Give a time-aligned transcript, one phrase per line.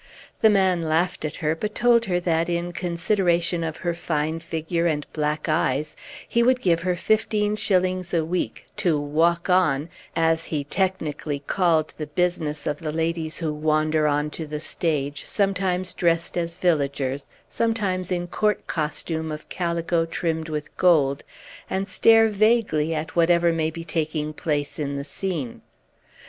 [0.39, 4.87] The man laughed at her, but told her that, in consideration of her fine figure
[4.87, 5.95] and black eyes,
[6.27, 11.93] he would give her fifteen shillings a week to "walk on," as he technically called
[11.99, 17.29] the business of the ladies who wander on to the stage, sometimes dressed as villagers,
[17.47, 21.23] sometimes in court costume of calico trimmed with gold,
[21.69, 25.61] and stare vaguely at whatever may be taking place in the scene.